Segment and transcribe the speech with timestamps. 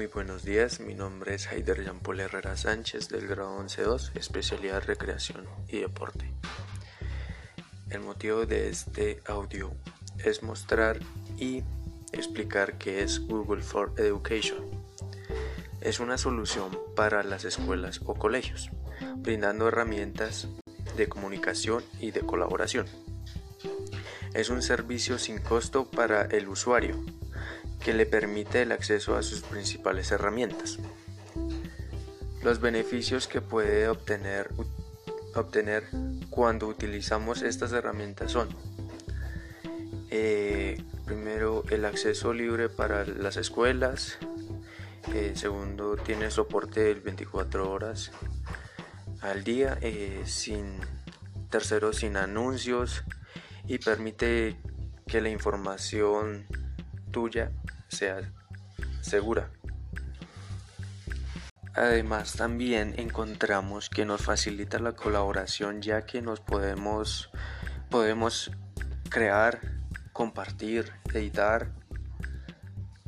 [0.00, 5.46] Muy buenos días, mi nombre es Haider Paul Herrera Sánchez del grado 11.2, especialidad Recreación
[5.68, 6.32] y Deporte.
[7.90, 9.74] El motivo de este audio
[10.24, 11.00] es mostrar
[11.36, 11.62] y
[12.12, 14.70] explicar qué es Google for Education.
[15.82, 18.70] Es una solución para las escuelas o colegios,
[19.16, 20.48] brindando herramientas
[20.96, 22.86] de comunicación y de colaboración.
[24.32, 27.04] Es un servicio sin costo para el usuario
[27.80, 30.78] que le permite el acceso a sus principales herramientas.
[32.42, 34.50] Los beneficios que puede obtener,
[35.34, 35.84] obtener
[36.30, 38.48] cuando utilizamos estas herramientas son
[40.10, 44.18] eh, primero el acceso libre para las escuelas,
[45.14, 48.10] eh, segundo tiene soporte de 24 horas
[49.20, 50.78] al día, eh, sin
[51.50, 53.02] tercero sin anuncios
[53.66, 54.56] y permite
[55.06, 56.46] que la información
[57.10, 57.50] tuya
[57.88, 58.20] sea
[59.00, 59.50] segura.
[61.74, 67.30] Además también encontramos que nos facilita la colaboración ya que nos podemos
[67.90, 68.50] podemos
[69.08, 69.60] crear,
[70.12, 71.72] compartir, editar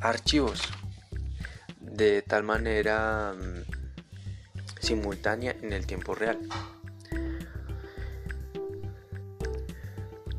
[0.01, 0.63] archivos
[1.81, 6.39] de tal manera mm, simultánea en el tiempo real.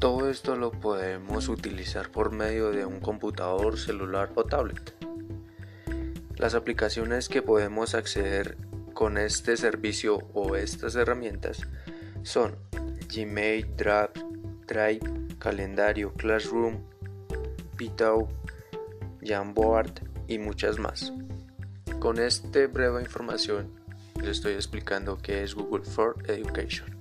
[0.03, 4.93] Todo esto lo podemos utilizar por medio de un computador, celular o tablet.
[6.35, 8.57] Las aplicaciones que podemos acceder
[8.93, 11.61] con este servicio o estas herramientas
[12.21, 12.57] son
[13.15, 14.99] Gmail, Drive,
[15.39, 16.83] Calendario, Classroom,
[17.77, 18.27] Pitou,
[19.21, 21.13] Jamboard y muchas más.
[21.99, 23.71] Con esta breve información
[24.17, 26.92] les estoy explicando qué es Google for Education.